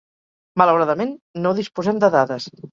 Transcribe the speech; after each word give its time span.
Malauradament, 0.61 1.13
no 1.45 1.53
disposem 1.61 2.05
de 2.07 2.13
dades 2.19 2.53